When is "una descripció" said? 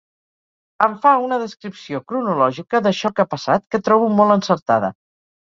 1.25-2.01